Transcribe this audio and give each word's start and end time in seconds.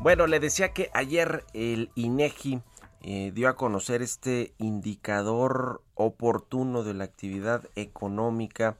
Bueno, 0.00 0.26
le 0.26 0.40
decía 0.40 0.72
que 0.72 0.88
ayer 0.94 1.44
el 1.52 1.90
INEGI 1.94 2.62
eh, 3.02 3.32
dio 3.34 3.50
a 3.50 3.56
conocer 3.56 4.00
este 4.00 4.54
indicador 4.56 5.82
oportuno 5.94 6.82
de 6.82 6.94
la 6.94 7.04
actividad 7.04 7.68
económica 7.76 8.78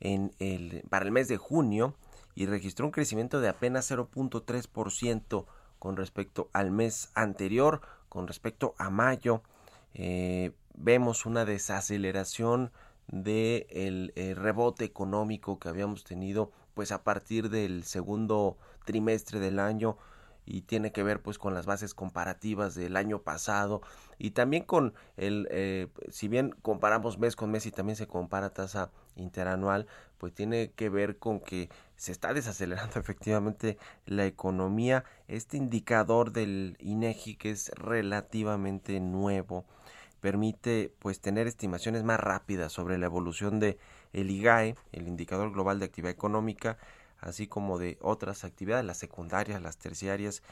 en 0.00 0.34
el, 0.38 0.84
para 0.90 1.06
el 1.06 1.12
mes 1.12 1.28
de 1.28 1.38
junio 1.38 1.94
y 2.34 2.44
registró 2.44 2.84
un 2.84 2.92
crecimiento 2.92 3.40
de 3.40 3.48
apenas 3.48 3.90
0.3% 3.90 5.46
con 5.78 5.96
respecto 5.96 6.50
al 6.52 6.70
mes 6.70 7.10
anterior, 7.14 7.80
con 8.10 8.26
respecto 8.26 8.74
a 8.76 8.90
mayo. 8.90 9.42
Eh, 9.94 10.52
vemos 10.74 11.24
una 11.24 11.46
desaceleración 11.46 12.70
del 13.08 13.22
de 13.22 14.12
el 14.14 14.36
rebote 14.36 14.84
económico 14.84 15.58
que 15.58 15.70
habíamos 15.70 16.04
tenido 16.04 16.52
pues 16.74 16.92
a 16.92 17.02
partir 17.02 17.48
del 17.48 17.82
segundo 17.84 18.58
trimestre 18.84 19.40
del 19.40 19.58
año 19.58 19.96
y 20.50 20.62
tiene 20.62 20.90
que 20.90 21.04
ver 21.04 21.22
pues 21.22 21.38
con 21.38 21.54
las 21.54 21.64
bases 21.64 21.94
comparativas 21.94 22.74
del 22.74 22.96
año 22.96 23.22
pasado 23.22 23.82
y 24.18 24.32
también 24.32 24.64
con 24.64 24.94
el 25.16 25.46
eh, 25.52 25.86
si 26.08 26.26
bien 26.26 26.50
comparamos 26.60 27.18
mes 27.20 27.36
con 27.36 27.52
mes 27.52 27.66
y 27.66 27.70
también 27.70 27.94
se 27.94 28.08
compara 28.08 28.50
tasa 28.50 28.90
interanual 29.14 29.86
pues 30.18 30.34
tiene 30.34 30.72
que 30.72 30.88
ver 30.88 31.18
con 31.18 31.38
que 31.38 31.70
se 31.94 32.10
está 32.10 32.34
desacelerando 32.34 32.98
efectivamente 33.00 33.78
la 34.06 34.26
economía. 34.26 35.04
Este 35.28 35.56
indicador 35.56 36.32
del 36.32 36.76
INEGI 36.80 37.36
que 37.36 37.50
es 37.50 37.70
relativamente 37.76 38.98
nuevo 38.98 39.64
permite 40.20 40.92
pues 40.98 41.20
tener 41.20 41.46
estimaciones 41.46 42.02
más 42.02 42.18
rápidas 42.18 42.72
sobre 42.72 42.98
la 42.98 43.06
evolución 43.06 43.60
de 43.60 43.78
el 44.12 44.30
IGAE 44.30 44.74
el 44.90 45.06
indicador 45.06 45.52
global 45.52 45.78
de 45.78 45.86
actividad 45.86 46.12
económica 46.12 46.76
así 47.20 47.46
como 47.46 47.78
de 47.78 47.98
otras 48.00 48.44
actividades, 48.44 48.84
las 48.84 48.98
secundarias, 48.98 49.62
las 49.62 49.78
terciarias, 49.78 50.42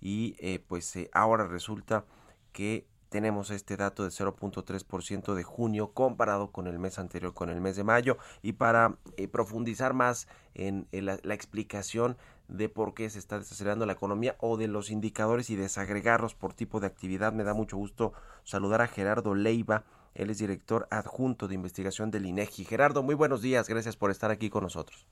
y 0.00 0.36
eh, 0.38 0.60
pues 0.66 0.94
eh, 0.96 1.10
ahora 1.12 1.46
resulta 1.46 2.04
que 2.52 2.86
tenemos 3.08 3.50
este 3.50 3.76
dato 3.76 4.04
de 4.04 4.10
0.3% 4.10 5.34
de 5.34 5.42
junio 5.42 5.92
comparado 5.92 6.50
con 6.50 6.66
el 6.66 6.78
mes 6.78 6.98
anterior, 6.98 7.32
con 7.32 7.48
el 7.48 7.60
mes 7.60 7.76
de 7.76 7.84
mayo. 7.84 8.18
Y 8.42 8.52
para 8.52 8.98
eh, 9.16 9.28
profundizar 9.28 9.94
más 9.94 10.28
en, 10.54 10.86
la, 10.92 11.18
la, 11.22 11.34
explicación 11.34 12.16
de 12.48 12.68
por 12.68 12.94
qué 12.94 13.08
se 13.10 13.18
está 13.18 13.38
desacelerando 13.38 13.86
la 13.86 13.94
economía 13.94 14.36
o 14.40 14.56
de 14.56 14.68
los 14.68 14.90
indicadores 14.90 15.50
y 15.50 15.56
desagregarlos 15.56 16.34
por 16.34 16.54
tipo 16.54 16.80
de 16.80 16.86
actividad, 16.86 17.32
me 17.32 17.44
da 17.44 17.54
mucho 17.54 17.76
gusto 17.76 18.12
saludar 18.44 18.82
a 18.82 18.88
Gerardo 18.88 19.34
Leiva. 19.34 19.84
Él 20.14 20.30
es 20.30 20.38
director 20.38 20.86
adjunto 20.90 21.48
de 21.48 21.54
investigación 21.54 22.10
del 22.10 22.26
INEGI. 22.26 22.64
Gerardo, 22.64 23.02
muy 23.02 23.14
buenos 23.14 23.40
días. 23.40 23.68
Gracias 23.68 23.96
por 23.96 24.10
estar 24.10 24.30
aquí 24.30 24.50
con 24.50 24.64
nosotros. 24.64 25.06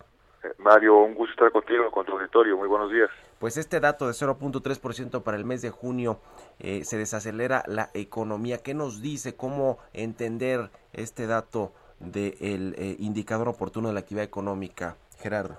Mario, 0.58 0.98
un 0.98 1.14
gusto 1.14 1.32
estar 1.32 1.50
contigo, 1.52 1.90
con 1.90 2.06
tu 2.06 2.12
auditorio. 2.12 2.56
Muy 2.56 2.68
buenos 2.68 2.90
días. 2.90 3.10
Pues 3.38 3.56
este 3.56 3.80
dato 3.80 4.06
de 4.06 4.12
0.3% 4.12 5.22
para 5.22 5.36
el 5.36 5.44
mes 5.44 5.62
de 5.62 5.70
junio 5.70 6.20
eh, 6.58 6.84
se 6.84 6.96
desacelera 6.96 7.62
la 7.66 7.90
economía. 7.94 8.58
¿Qué 8.62 8.74
nos 8.74 9.02
dice? 9.02 9.36
¿Cómo 9.36 9.78
entender 9.92 10.70
este 10.92 11.26
dato 11.26 11.72
del 12.00 12.74
eh, 12.78 12.96
indicador 12.98 13.48
oportuno 13.48 13.88
de 13.88 13.94
la 13.94 14.00
actividad 14.00 14.24
económica, 14.24 14.96
Gerardo? 15.18 15.58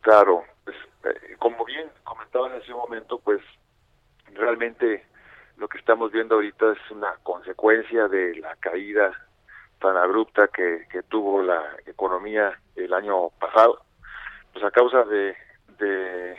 Claro, 0.00 0.44
pues, 0.64 0.76
eh, 1.04 1.36
como 1.38 1.64
bien 1.64 1.90
comentaba 2.04 2.48
en 2.48 2.60
ese 2.60 2.72
momento, 2.72 3.18
pues 3.18 3.40
realmente 4.34 5.04
lo 5.56 5.68
que 5.68 5.78
estamos 5.78 6.10
viendo 6.12 6.36
ahorita 6.36 6.72
es 6.72 6.90
una 6.90 7.14
consecuencia 7.22 8.08
de 8.08 8.36
la 8.36 8.56
caída 8.56 9.12
tan 9.82 9.96
abrupta 9.96 10.48
que, 10.48 10.86
que 10.90 11.02
tuvo 11.02 11.42
la 11.42 11.62
economía 11.84 12.58
el 12.76 12.94
año 12.94 13.30
pasado, 13.30 13.82
pues 14.52 14.64
a 14.64 14.70
causa 14.70 15.04
de, 15.04 15.36
de 15.78 16.38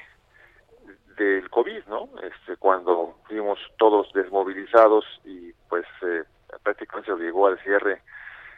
del 1.18 1.50
COVID, 1.50 1.86
¿no? 1.88 2.10
Este, 2.24 2.58
cuando 2.58 3.20
fuimos 3.28 3.60
todos 3.78 4.12
desmovilizados 4.14 5.06
y 5.26 5.54
pues 5.70 5.86
eh, 6.02 6.24
prácticamente 6.64 7.08
se 7.08 7.14
obligó 7.14 7.48
al 7.48 7.60
cierre 7.60 8.02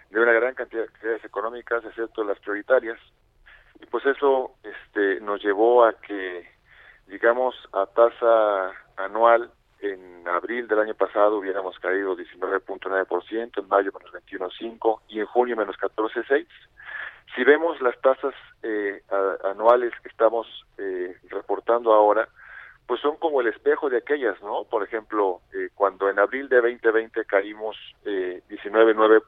de 0.10 0.20
una 0.22 0.32
gran 0.32 0.54
cantidad 0.54 0.84
de 0.84 0.88
actividades 0.88 1.26
económicas, 1.26 1.84
excepto 1.84 2.24
las 2.24 2.40
prioritarias, 2.40 3.00
y 3.82 3.86
pues 3.88 4.06
eso 4.06 4.56
este, 4.64 5.20
nos 5.20 5.44
llevó 5.44 5.84
a 5.84 5.94
que, 5.94 6.48
digamos, 7.08 7.56
a 7.74 7.88
tasa 7.88 8.72
anual 8.96 9.52
en 9.92 10.28
abril 10.28 10.68
del 10.68 10.80
año 10.80 10.96
pasado 10.96 11.38
hubiéramos 11.38 11.78
caído 11.80 12.16
19.9%, 12.18 13.60
en 13.60 13.68
mayo 13.68 13.92
menos 13.92 14.14
21.5% 14.14 15.02
y 15.10 15.20
en 15.20 15.26
junio 15.26 15.56
menos 15.56 15.76
14.6%. 15.78 16.48
Si 17.36 17.44
vemos 17.44 17.82
las 17.82 18.00
tasas 18.02 18.34
eh, 18.64 19.02
anuales 19.44 19.92
que 20.02 20.10
estamos 20.10 20.48
eh, 20.78 21.18
reportando 21.30 21.94
ahora, 21.94 22.30
pues 22.88 23.02
son 23.02 23.18
como 23.18 23.42
el 23.42 23.48
espejo 23.48 23.90
de 23.90 23.98
aquellas, 23.98 24.40
¿no? 24.42 24.64
Por 24.64 24.84
ejemplo, 24.84 25.42
eh, 25.54 25.70
cuando 25.74 26.10
en 26.10 26.20
abril 26.20 26.48
de 26.50 26.58
2020 26.58 27.26
caímos 27.26 27.76
eh, 28.06 28.42
19.9, 28.50 29.24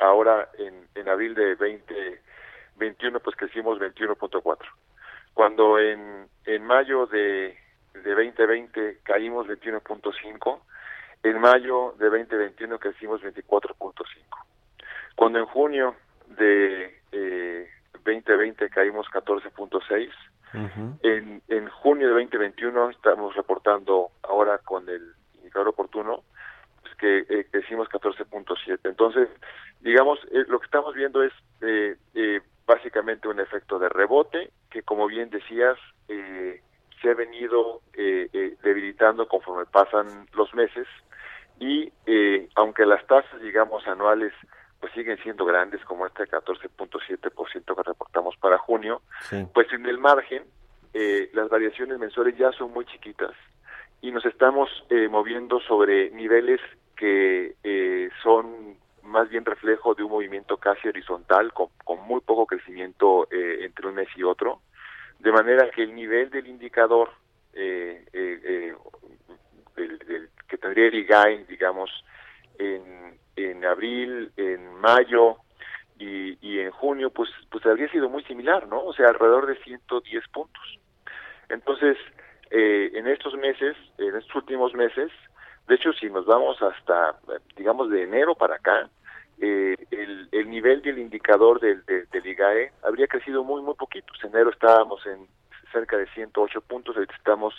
ahora 0.00 0.48
en, 0.58 0.88
en 0.94 1.08
abril 1.08 1.34
de 1.34 1.54
2021 1.56 3.20
pues 3.20 3.36
crecimos 3.36 3.78
21.4. 3.78 4.58
Cuando 5.34 5.78
en, 5.78 6.26
en 6.46 6.64
mayo 6.64 7.06
de 7.06 7.56
de 8.02 8.14
2020 8.14 8.98
caímos 9.02 9.46
21.5, 9.46 10.60
en 11.22 11.40
mayo 11.40 11.94
de 11.98 12.06
2021 12.06 12.78
crecimos 12.78 13.22
24.5. 13.22 13.64
Cuando 15.14 15.38
en 15.38 15.46
junio 15.46 15.96
de 16.26 17.00
eh, 17.12 17.68
2020 18.04 18.68
caímos 18.70 19.06
14.6, 19.08 20.10
en, 21.02 21.42
en 21.48 21.68
junio 21.68 22.06
de 22.06 22.14
2021 22.14 22.90
estamos 22.90 23.34
reportando 23.34 24.10
ahora 24.22 24.58
con 24.58 24.88
el 24.88 25.12
indicador 25.36 25.68
oportuno 25.68 26.22
pues 26.80 26.94
que 26.96 27.18
eh, 27.28 27.46
crecimos 27.50 27.88
14.7. 27.88 28.78
Entonces, 28.84 29.28
digamos, 29.80 30.18
eh, 30.30 30.44
lo 30.48 30.58
que 30.58 30.66
estamos 30.66 30.94
viendo 30.94 31.22
es 31.22 31.32
eh, 31.60 31.96
eh, 32.14 32.40
básicamente 32.66 33.28
un 33.28 33.40
efecto 33.40 33.78
de 33.78 33.88
rebote 33.88 34.50
que, 34.70 34.82
como 34.82 35.06
bien 35.06 35.30
decías, 35.30 35.76
eh, 36.08 36.62
se 37.00 37.10
ha 37.10 37.14
venido 37.14 37.82
eh, 37.94 38.28
eh, 38.32 38.56
debilitando 38.62 39.28
conforme 39.28 39.66
pasan 39.66 40.26
los 40.34 40.52
meses 40.54 40.86
y 41.58 41.92
eh, 42.06 42.48
aunque 42.54 42.84
las 42.86 43.06
tasas, 43.06 43.40
digamos, 43.40 43.86
anuales 43.86 44.32
pues 44.80 44.92
siguen 44.92 45.18
siendo 45.22 45.44
grandes 45.44 45.82
como 45.84 46.06
este 46.06 46.24
14.7% 46.24 47.76
que 47.76 47.82
reportamos 47.82 48.36
para 48.36 48.58
junio, 48.58 49.00
pues 49.54 49.72
en 49.72 49.86
el 49.86 49.98
margen 49.98 50.44
eh, 50.92 51.30
las 51.32 51.48
variaciones 51.48 51.98
mensuales 51.98 52.36
ya 52.36 52.52
son 52.52 52.72
muy 52.72 52.84
chiquitas 52.84 53.32
y 54.00 54.10
nos 54.10 54.24
estamos 54.26 54.68
eh, 54.90 55.08
moviendo 55.08 55.60
sobre 55.60 56.10
niveles 56.10 56.60
que 56.96 57.54
eh, 57.64 58.10
son 58.22 58.76
más 59.02 59.28
bien 59.28 59.44
reflejo 59.44 59.94
de 59.94 60.02
un 60.02 60.10
movimiento 60.10 60.56
casi 60.58 60.88
horizontal 60.88 61.52
con, 61.52 61.68
con 61.84 62.00
muy 62.06 62.20
poco 62.20 62.46
crecimiento 62.46 63.28
eh, 63.30 63.64
entre 63.64 63.88
un 63.88 63.94
mes 63.94 64.08
y 64.16 64.22
otro 64.22 64.60
de 65.18 65.32
manera 65.32 65.70
que 65.70 65.82
el 65.82 65.94
nivel 65.94 66.30
del 66.30 66.46
indicador 66.46 67.10
eh, 67.52 68.04
eh, 68.12 68.40
eh, 68.44 68.74
el, 69.76 69.98
el, 70.08 70.28
que 70.48 70.58
tendría 70.58 70.86
el 70.86 70.94
IGAI, 70.94 71.44
digamos, 71.44 71.90
en, 72.58 73.18
en 73.36 73.64
abril, 73.64 74.30
en 74.36 74.74
mayo 74.74 75.36
y, 75.98 76.38
y 76.46 76.60
en 76.60 76.70
junio, 76.70 77.10
pues, 77.10 77.30
pues 77.50 77.64
habría 77.66 77.90
sido 77.90 78.08
muy 78.08 78.22
similar, 78.24 78.68
¿no? 78.68 78.82
O 78.84 78.92
sea, 78.92 79.08
alrededor 79.08 79.46
de 79.46 79.56
110 79.62 80.28
puntos. 80.28 80.78
Entonces, 81.48 81.96
eh, 82.50 82.90
en 82.94 83.06
estos 83.06 83.34
meses, 83.34 83.76
en 83.98 84.14
estos 84.16 84.34
últimos 84.34 84.74
meses, 84.74 85.10
de 85.66 85.74
hecho, 85.74 85.92
si 85.94 86.08
nos 86.10 86.26
vamos 86.26 86.60
hasta, 86.62 87.18
digamos, 87.56 87.90
de 87.90 88.04
enero 88.04 88.34
para 88.34 88.56
acá, 88.56 88.88
eh, 89.40 89.76
el, 89.90 90.28
el, 90.32 90.48
nivel 90.48 90.80
del 90.80 90.98
indicador 90.98 91.60
del, 91.60 91.84
del, 91.84 92.05
IGAE 92.36 92.72
habría 92.82 93.06
crecido 93.06 93.44
muy, 93.44 93.62
muy 93.62 93.74
poquito. 93.74 94.12
En 94.22 94.30
enero 94.30 94.50
estábamos 94.50 95.06
en 95.06 95.28
cerca 95.72 95.96
de 95.96 96.06
108 96.08 96.60
puntos, 96.62 96.96
estamos 96.96 97.54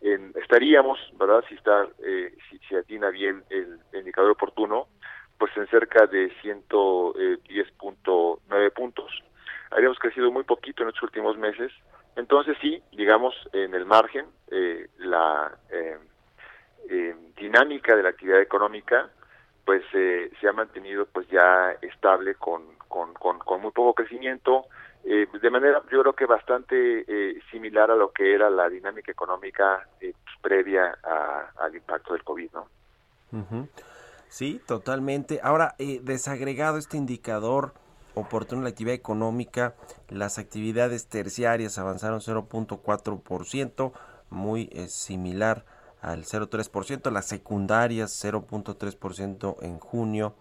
en, 0.00 0.32
estaríamos, 0.40 0.98
¿verdad? 1.18 1.44
Si 1.48 1.54
está, 1.54 1.86
eh, 2.04 2.36
si, 2.48 2.58
si 2.60 2.76
atina 2.76 3.10
bien 3.10 3.44
el, 3.50 3.80
indicador 3.92 4.30
oportuno, 4.32 4.88
pues 5.38 5.54
en 5.56 5.66
cerca 5.68 6.06
de 6.06 6.32
110.9 6.42 8.72
puntos. 8.72 9.10
Habríamos 9.70 9.98
crecido 9.98 10.30
muy 10.30 10.44
poquito 10.44 10.82
en 10.82 10.90
los 10.90 11.02
últimos 11.02 11.36
meses. 11.36 11.72
Entonces 12.16 12.56
sí, 12.60 12.82
digamos, 12.92 13.34
en 13.52 13.74
el 13.74 13.84
margen, 13.86 14.26
eh, 14.50 14.88
la 14.98 15.52
eh, 15.70 15.98
eh, 16.88 17.16
dinámica 17.36 17.96
de 17.96 18.02
la 18.02 18.08
actividad 18.10 18.40
económica 18.40 19.10
pues 19.68 19.84
eh, 19.92 20.30
se 20.40 20.48
ha 20.48 20.54
mantenido 20.54 21.04
pues 21.04 21.28
ya 21.28 21.72
estable 21.82 22.36
con, 22.36 22.62
con, 22.88 23.14
con, 23.14 23.60
muy 23.60 23.70
poco 23.70 23.94
crecimiento, 23.94 24.66
eh, 25.04 25.26
de 25.40 25.50
manera 25.50 25.82
yo 25.90 26.00
creo 26.02 26.12
que 26.14 26.26
bastante 26.26 27.04
eh, 27.06 27.40
similar 27.50 27.90
a 27.90 27.96
lo 27.96 28.10
que 28.10 28.34
era 28.34 28.50
la 28.50 28.68
dinámica 28.68 29.12
económica 29.12 29.86
pues, 30.00 30.14
previa 30.42 30.96
al 31.56 31.74
impacto 31.74 32.14
del 32.14 32.24
COVID, 32.24 32.50
¿no? 32.52 33.68
Sí, 34.28 34.60
totalmente. 34.66 35.40
Ahora, 35.42 35.74
desagregado 35.78 36.78
este 36.78 36.96
indicador 36.96 37.72
oportuno 38.14 38.62
la 38.62 38.70
actividad 38.70 38.94
económica, 38.94 39.74
las 40.08 40.38
actividades 40.38 41.06
terciarias 41.06 41.78
avanzaron 41.78 42.20
0.4%, 42.20 43.92
muy 44.30 44.66
similar 44.88 45.64
al 46.00 46.24
0.3%, 46.24 47.10
las 47.10 47.26
secundarias 47.26 48.24
0.3% 48.24 49.56
en 49.62 49.78
junio. 49.78 50.34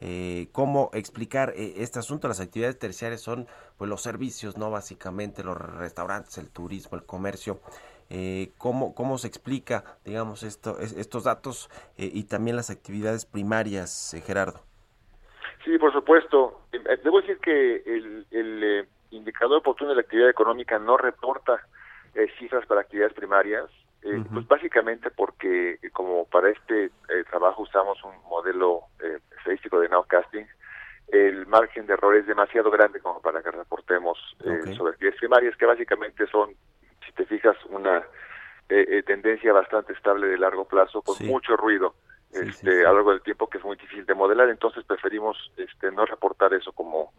Eh, 0.00 0.48
¿Cómo 0.52 0.90
explicar 0.92 1.52
eh, 1.56 1.74
este 1.78 1.98
asunto? 1.98 2.28
Las 2.28 2.40
actividades 2.40 2.78
terciarias 2.78 3.20
son 3.20 3.46
pues 3.78 3.88
los 3.88 4.02
servicios, 4.02 4.56
¿no? 4.56 4.70
Básicamente 4.70 5.42
los 5.42 5.56
restaurantes, 5.56 6.38
el 6.38 6.50
turismo, 6.50 6.98
el 6.98 7.04
comercio. 7.04 7.60
Eh, 8.10 8.52
¿cómo, 8.58 8.94
¿Cómo 8.94 9.18
se 9.18 9.26
explica, 9.26 9.84
digamos, 10.04 10.42
esto, 10.42 10.78
estos 10.78 11.24
datos 11.24 11.70
eh, 11.96 12.08
y 12.12 12.24
también 12.24 12.56
las 12.56 12.70
actividades 12.70 13.26
primarias, 13.26 14.14
Gerardo? 14.24 14.60
Sí, 15.64 15.76
por 15.78 15.92
supuesto. 15.92 16.60
Debo 17.02 17.20
decir 17.20 17.38
que 17.38 17.76
el, 17.86 18.26
el 18.30 18.88
indicador 19.10 19.58
oportuno 19.58 19.90
de 19.90 19.96
la 19.96 20.02
actividad 20.02 20.30
económica 20.30 20.78
no 20.78 20.96
reporta 20.96 21.66
cifras 22.38 22.64
para 22.66 22.80
actividades 22.82 23.12
primarias, 23.14 23.68
eh, 24.06 24.24
pues 24.32 24.46
básicamente 24.46 25.10
porque 25.10 25.78
eh, 25.82 25.90
como 25.90 26.26
para 26.26 26.50
este 26.50 26.84
eh, 26.84 27.24
trabajo 27.28 27.62
usamos 27.62 27.98
un 28.04 28.12
modelo 28.28 28.82
de 29.80 29.88
nowcasting, 29.88 30.46
el 31.08 31.46
margen 31.46 31.86
de 31.86 31.94
error 31.94 32.16
es 32.16 32.26
demasiado 32.26 32.70
grande 32.70 33.00
como 33.00 33.20
para 33.20 33.42
que 33.42 33.50
reportemos 33.50 34.18
sobre 34.76 34.92
actividades 34.92 35.18
primarias, 35.20 35.56
que 35.56 35.66
básicamente 35.66 36.26
son, 36.26 36.54
si 37.04 37.12
te 37.12 37.24
fijas, 37.26 37.56
una 37.66 38.04
tendencia 39.06 39.52
bastante 39.52 39.92
estable 39.92 40.26
de 40.26 40.38
largo 40.38 40.64
plazo 40.66 41.02
con 41.02 41.24
mucho 41.26 41.56
ruido. 41.56 41.94
este, 42.32 42.84
a 42.84 42.88
lo 42.88 42.94
largo 42.94 43.10
del 43.12 43.22
tiempo 43.22 43.48
que 43.48 43.58
es 43.58 43.64
muy 43.64 43.76
difícil 43.76 44.04
de 44.04 44.14
modelar, 44.14 44.48
entonces 44.48 44.84
preferimos 44.84 45.36
este, 45.56 45.90
no 45.92 46.04
reportar 46.04 46.52
eso 46.54 46.72
como, 46.72 47.12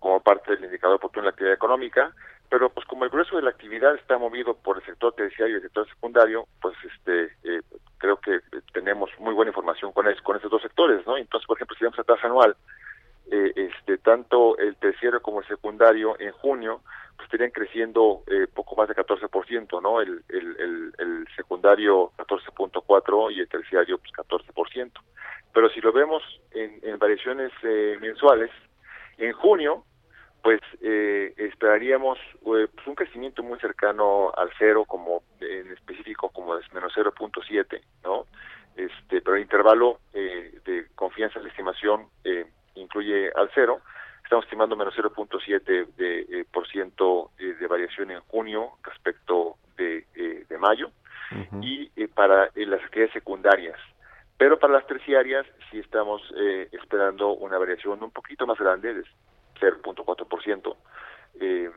como 0.00 0.20
parte 0.20 0.52
del 0.52 0.64
indicador 0.64 0.96
oportuno 0.96 1.22
de 1.22 1.26
la 1.26 1.30
actividad 1.30 1.54
económica, 1.54 2.12
pero 2.50 2.70
pues 2.70 2.86
como 2.86 3.04
el 3.04 3.10
grueso 3.10 3.36
de 3.36 3.42
la 3.42 3.50
actividad 3.50 3.94
está 3.94 4.18
movido 4.18 4.54
por 4.54 4.78
el 4.78 4.84
sector 4.84 5.12
terciario 5.14 5.54
y 5.54 5.56
el 5.56 5.62
sector 5.62 5.88
secundario, 5.88 6.46
pues 6.60 6.74
este 6.84 7.24
eh, 7.44 7.62
creo 7.98 8.16
que 8.18 8.40
tenemos 8.72 9.10
muy 9.18 9.34
buena 9.34 9.50
información 9.50 9.92
con, 9.92 10.06
con 10.22 10.36
esos 10.36 10.50
dos 10.50 10.62
sectores, 10.62 11.06
¿no? 11.06 11.16
Entonces, 11.16 11.46
por 11.46 11.56
ejemplo, 11.56 11.76
si 11.76 11.84
vemos 11.84 11.98
la 11.98 12.04
tasa 12.04 12.26
anual, 12.26 12.56
eh, 13.30 13.52
este 13.56 13.98
tanto 13.98 14.56
el 14.56 14.76
terciario 14.76 15.20
como 15.20 15.40
el 15.40 15.46
secundario 15.46 16.18
en 16.18 16.32
junio 16.32 16.80
pues 17.16 17.26
estarían 17.26 17.50
creciendo 17.50 18.22
eh, 18.26 18.46
poco 18.52 18.76
más 18.76 18.88
de 18.88 18.94
14%, 18.94 19.82
¿no? 19.82 20.00
El, 20.00 20.22
el, 20.28 20.56
el, 20.58 20.94
el 20.98 21.28
secundario 21.36 22.12
14.4 22.16 23.32
y 23.32 23.40
el 23.40 23.48
terciario 23.48 23.98
pues 23.98 24.12
14%. 24.12 24.92
Pero 25.52 25.68
si 25.70 25.80
lo 25.80 25.92
vemos 25.92 26.22
en, 26.52 26.78
en 26.82 26.98
variaciones 26.98 27.52
eh, 27.64 27.98
mensuales, 28.00 28.50
en 29.18 29.32
junio 29.32 29.84
pues 30.42 30.60
eh, 30.80 31.34
esperaríamos 31.36 32.18
eh, 32.18 32.68
pues 32.72 32.86
un 32.86 32.94
crecimiento 32.94 33.42
muy 33.42 33.58
cercano 33.58 34.32
al 34.36 34.50
cero, 34.58 34.84
como 34.86 35.22
en 35.40 35.72
específico 35.72 36.30
como 36.30 36.56
es 36.56 36.72
menos 36.72 36.92
0.7, 36.96 37.80
¿no? 38.04 38.26
Este, 38.78 39.20
pero 39.20 39.34
el 39.34 39.42
intervalo 39.42 39.98
eh, 40.14 40.60
de 40.64 40.86
confianza 40.94 41.40
en 41.40 41.46
la 41.46 41.50
estimación 41.50 42.06
eh, 42.22 42.46
incluye 42.76 43.28
al 43.34 43.50
cero. 43.52 43.80
Estamos 44.22 44.44
estimando 44.44 44.76
menos 44.76 44.94
0.7 44.94 45.94
de, 45.96 46.20
eh, 46.20 46.44
por 46.52 46.68
ciento 46.68 47.32
de 47.38 47.66
variación 47.66 48.12
en 48.12 48.20
junio 48.20 48.72
respecto 48.84 49.56
de, 49.76 50.06
de 50.48 50.58
mayo 50.58 50.90
y 51.60 51.88
para 52.08 52.50
las 52.54 52.84
actividades 52.84 53.12
secundarias. 53.12 53.78
Pero 54.36 54.58
para 54.58 54.74
las 54.74 54.86
terciarias 54.86 55.46
sí 55.70 55.78
estamos 55.78 56.22
esperando 56.70 57.30
una 57.30 57.58
variación 57.58 58.02
un 58.02 58.10
poquito 58.10 58.46
más 58.46 58.58
grande, 58.58 59.02
0.4% 59.60 60.76
eh, 61.40 61.70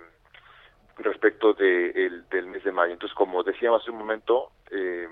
respecto 0.97 1.53
de 1.53 2.21
del 2.29 2.47
mes 2.47 2.63
de 2.63 2.71
mayo. 2.71 2.93
Entonces, 2.93 3.15
como 3.15 3.43
decíamos 3.43 3.81
hace 3.81 3.91
un 3.91 3.97
momento, 3.97 4.51
eh, 4.71 5.07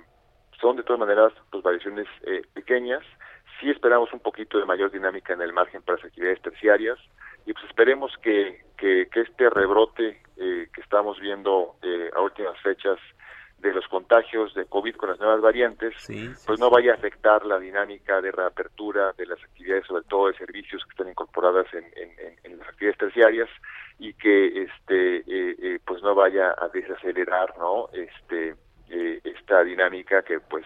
son 0.60 0.76
de 0.76 0.84
todas 0.84 1.00
maneras 1.00 1.34
pues 1.52 1.64
variaciones 1.64 2.08
eh, 2.24 2.42
pequeñas. 2.54 3.04
Sí 3.60 3.70
esperamos 3.70 4.12
un 4.14 4.20
poquito 4.20 4.58
de 4.58 4.66
mayor 4.66 4.92
dinámica 4.92 5.34
en 5.34 5.42
el 5.42 5.54
margen 5.54 5.82
para 5.82 5.98
las 5.98 6.06
actividades 6.06 6.42
terciarias 6.42 6.98
y 7.46 7.54
pues 7.54 7.66
esperemos 7.66 8.12
que, 8.22 8.64
que, 8.78 9.08
que 9.12 9.22
este 9.22 9.50
rebrote 9.50 10.22
eh, 10.38 10.68
que 10.74 10.82
estamos 10.82 11.20
viendo 11.20 11.76
eh, 11.82 12.10
a 12.16 12.22
últimas 12.22 12.60
fechas 12.62 13.00
de 13.62 13.74
los 13.74 13.88
contagios 13.88 14.54
de 14.54 14.66
COVID 14.66 14.96
con 14.96 15.10
las 15.10 15.20
nuevas 15.20 15.42
variantes, 15.42 15.94
pues 16.46 16.60
no 16.60 16.70
vaya 16.70 16.94
a 16.94 16.96
afectar 16.96 17.46
la 17.46 17.60
dinámica 17.60 18.22
de 18.22 18.32
reapertura 18.32 19.14
de 19.18 19.26
las 19.26 19.42
actividades, 19.44 19.86
sobre 19.86 20.04
todo 20.04 20.28
de 20.28 20.38
servicios 20.38 20.84
que 20.86 20.92
están 20.92 21.10
incorporadas 21.10 21.68
en, 21.74 21.86
en, 22.44 22.58
las 22.58 22.68
actividades 22.70 22.98
terciarias 22.98 23.50
y 23.98 24.14
que 24.14 24.64
este 24.64 25.18
eh, 25.18 25.56
eh, 25.62 25.80
pues 25.86 26.02
no 26.02 26.16
vaya 26.16 26.56
a 26.58 26.70
desacelerar 26.70 27.58
no 27.58 27.90
este 27.94 28.56
eh, 28.90 29.22
esta 29.24 29.64
dinámica 29.64 30.24
que 30.24 30.40
pues 30.40 30.66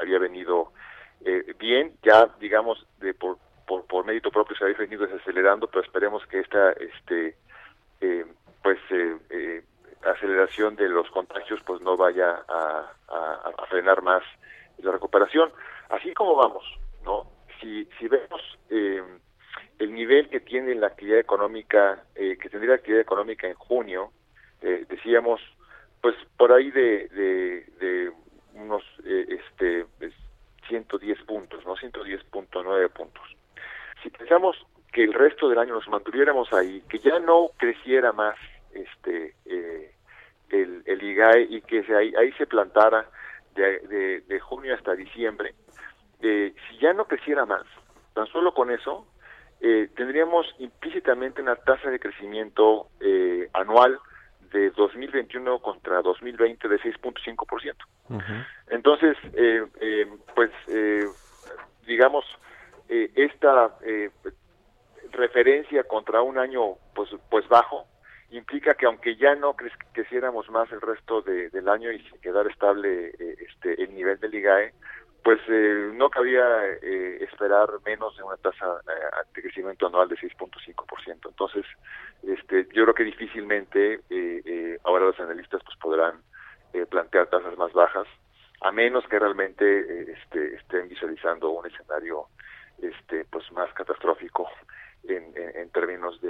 había 0.00 0.18
venido 0.18 0.72
bien. 1.58 1.92
Ya 2.02 2.28
digamos 2.38 2.86
de 3.00 3.14
por, 3.14 3.38
por 3.66 3.86
por 3.86 4.04
mérito 4.04 4.30
propio 4.30 4.56
se 4.56 4.64
había 4.64 4.76
venido 4.76 5.06
desacelerando 5.06 5.66
pero 5.66 5.82
esperemos 5.82 6.24
que 6.26 6.40
esta 6.40 6.72
este 6.72 7.36
pues 8.62 8.78
aceleración 10.04 10.76
de 10.76 10.88
los 10.88 11.08
contagios 11.10 11.60
pues 11.66 11.80
no 11.80 11.96
vaya 11.96 12.42
a, 12.48 12.92
frenar 13.68 14.02
más 14.02 14.22
la 14.78 14.92
recuperación. 14.92 15.52
Así 15.90 16.14
como 16.14 16.34
vamos, 16.34 16.64
¿no? 17.04 17.26
Si, 17.60 17.86
vemos 18.08 18.40
eh, 18.70 19.02
el 19.78 19.92
nivel 19.92 20.30
que 20.30 20.40
tiene 20.40 20.74
la 20.74 20.86
actividad 20.86 21.18
económica, 21.18 22.02
eh, 22.14 22.38
que 22.40 22.48
tendría 22.48 22.70
la 22.70 22.76
actividad 22.76 23.02
económica 23.02 23.46
en 23.46 23.54
junio, 23.54 24.12
eh, 24.62 24.86
decíamos, 24.88 25.40
pues 26.00 26.14
por 26.36 26.52
ahí 26.52 26.70
de, 26.70 27.08
de, 27.08 28.12
unos 28.54 28.82
este 29.04 29.86
110 30.68 31.22
puntos, 31.24 31.64
¿no? 31.66 31.76
110.9 31.76 32.90
puntos. 32.90 33.24
Si 34.02 34.10
pensamos 34.10 34.56
que 34.92 35.04
el 35.04 35.12
resto 35.12 35.48
del 35.48 35.58
año 35.58 35.74
nos 35.74 35.88
mantuviéramos 35.88 36.52
ahí, 36.52 36.82
que 36.88 36.98
ya 36.98 37.18
no 37.18 37.50
creciera 37.56 38.12
más 38.12 38.36
este 38.72 39.34
eh, 39.46 39.94
el, 40.50 40.82
el 40.86 41.02
IGAE 41.02 41.46
y 41.50 41.60
que 41.62 41.82
se, 41.84 41.94
ahí, 41.94 42.12
ahí 42.18 42.32
se 42.32 42.46
plantara 42.46 43.06
de, 43.54 44.22
de, 44.26 44.40
junio 44.40 44.74
hasta 44.74 44.94
diciembre, 44.94 45.54
eh, 46.22 46.54
si 46.68 46.78
ya 46.78 46.92
no 46.92 47.06
creciera 47.06 47.44
más, 47.44 47.64
tan 48.14 48.26
solo 48.28 48.54
con 48.54 48.70
eso, 48.70 49.06
eh, 49.60 49.88
tendríamos 49.96 50.46
implícitamente 50.60 51.42
una 51.42 51.56
tasa 51.56 51.90
de 51.90 51.98
crecimiento 51.98 52.88
eh, 53.00 53.48
anual 53.52 53.98
de 54.52 54.70
2021 54.70 55.58
contra 55.58 56.00
2020 56.02 56.68
de 56.68 56.78
6.5%. 56.78 57.74
Entonces, 58.70 59.16
eh, 59.34 59.66
eh, 59.80 60.06
pues, 60.34 60.50
eh, 60.68 61.04
digamos, 61.86 62.24
eh, 62.88 63.10
esta 63.16 63.76
eh, 63.84 64.10
referencia 65.12 65.84
contra 65.84 66.22
un 66.22 66.38
año 66.38 66.76
pues, 66.94 67.10
pues 67.30 67.46
bajo, 67.48 67.86
implica 68.30 68.74
que 68.74 68.86
aunque 68.86 69.16
ya 69.16 69.34
no 69.34 69.54
creciéramos 69.92 70.50
más 70.50 70.70
el 70.72 70.80
resto 70.80 71.22
de, 71.22 71.50
del 71.50 71.68
año 71.68 71.90
y 71.90 72.00
sin 72.00 72.20
quedar 72.20 72.46
estable 72.46 73.08
eh, 73.18 73.36
este 73.48 73.82
el 73.82 73.94
nivel 73.94 74.18
del 74.20 74.34
IGAE, 74.34 74.74
pues 75.24 75.40
eh, 75.48 75.90
no 75.94 76.10
cabía 76.10 76.44
eh, 76.82 77.18
esperar 77.22 77.68
menos 77.84 78.16
de 78.16 78.22
una 78.22 78.36
tasa 78.36 78.80
de 79.34 79.42
crecimiento 79.42 79.86
anual 79.86 80.08
de 80.08 80.16
6.5%. 80.16 81.28
Entonces, 81.28 81.64
este, 82.22 82.66
yo 82.72 82.84
creo 82.84 82.94
que 82.94 83.04
difícilmente 83.04 84.00
ahora 84.84 85.06
los 85.06 85.20
analistas 85.20 85.62
pues 85.64 85.76
podrán 85.78 86.22
plantear 86.90 87.28
tasas 87.28 87.56
más 87.58 87.72
bajas, 87.72 88.06
a 88.60 88.72
menos 88.72 89.06
que 89.08 89.18
realmente 89.18 90.12
este, 90.12 90.54
estén 90.56 90.88
visualizando 90.88 91.50
un 91.50 91.66
escenario 91.66 92.26
este 92.80 93.24
pues 93.24 93.50
más 93.52 93.72
catastrófico 93.74 94.48
en, 95.04 95.32
en, 95.36 95.70
términos 95.70 96.20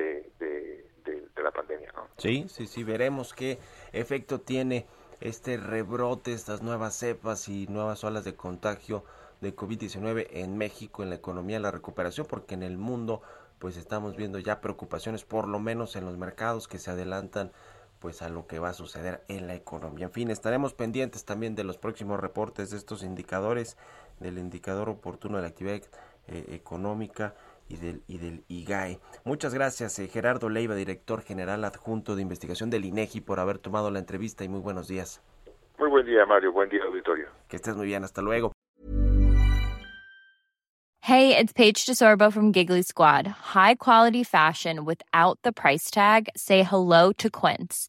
de, 1.09 1.43
la 1.43 1.51
pandemia. 1.51 1.93
¿no? 1.95 2.09
Sí, 2.17 2.47
sí, 2.49 2.67
sí, 2.67 2.85
veremos 2.85 3.35
qué 3.35 3.59
efecto 3.93 4.41
tiene 4.41 4.87
este 5.21 5.57
rebrote, 5.57 6.33
estas 6.33 6.63
nuevas 6.63 6.95
cepas 6.95 7.49
y 7.49 7.67
nuevas 7.69 8.05
olas 8.05 8.25
de 8.25 8.35
contagio 8.35 9.05
de 9.41 9.55
COVID-19 9.55 10.29
en 10.31 10.57
México, 10.57 11.03
en 11.03 11.11
la 11.11 11.17
economía, 11.17 11.61
la 11.61 11.71
recuperación, 11.71 12.27
porque 12.27 12.55
en 12.55 12.63
el 12.63 12.77
mundo 12.77 13.23
pues 13.59 13.77
estamos 13.77 14.17
viendo 14.17 14.39
ya 14.39 14.61
preocupaciones, 14.61 15.25
por 15.25 15.49
lo 15.49 15.59
menos 15.59 15.97
en 15.97 16.05
los 16.05 16.17
mercados 16.17 16.69
que 16.69 16.79
se 16.79 16.91
adelantan 16.91 17.51
pues 17.99 18.23
a 18.23 18.29
lo 18.29 18.47
que 18.47 18.61
va 18.61 18.69
a 18.69 18.75
suceder 18.75 19.25
en 19.27 19.49
la 19.49 19.57
economía. 19.57 20.07
En 20.07 20.13
fin, 20.13 20.31
estaremos 20.31 20.73
pendientes 20.73 21.25
también 21.25 21.57
de 21.57 21.65
los 21.65 21.79
próximos 21.79 22.21
reportes 22.21 22.71
de 22.71 22.77
estos 22.77 23.03
indicadores, 23.03 23.77
del 24.21 24.39
indicador 24.39 24.89
oportuno 24.89 25.37
de 25.37 25.43
la 25.43 25.49
actividad 25.49 25.83
eh, 26.29 26.45
económica 26.51 27.35
y 27.69 27.77
del, 27.77 28.03
y 28.07 28.19
del 28.19 28.45
IGAE. 28.49 28.99
Muchas 29.25 29.55
gracias, 29.55 29.99
eh, 29.99 30.09
Gerardo 30.09 30.49
Leiva, 30.49 30.75
director 30.75 31.23
general 31.23 31.65
adjunto 31.65 32.17
de 32.17 32.23
investigación 32.23 32.71
del 32.71 32.85
INEGI, 32.85 33.21
por 33.21 33.41
haber 33.41 33.59
tomado 33.59 33.91
la 33.91 33.99
entrevista 33.99 34.45
y 34.45 34.49
muy 34.49 34.61
buenos 34.61 34.89
días. 34.89 35.23
Muy 35.79 35.89
buen 35.91 36.07
día, 36.07 36.27
Mario. 36.27 36.53
Buen 36.53 36.69
día, 36.69 36.83
auditorio. 36.85 37.27
Que 37.47 37.57
estés 37.57 37.77
muy 37.77 37.87
bien. 37.87 38.03
Hasta 38.03 38.21
luego. 38.21 38.53
Hey, 41.01 41.35
it's 41.35 41.53
Paige 41.53 41.87
DeSorbo 41.87 42.31
from 42.31 42.53
Giggly 42.53 42.83
Squad. 42.83 43.27
High 43.27 43.77
quality 43.77 44.25
fashion 44.25 44.85
without 44.85 45.39
the 45.43 45.53
price 45.53 45.91
tag. 45.91 46.29
Say 46.37 46.65
hello 46.65 47.13
to 47.13 47.31
Quince. 47.31 47.89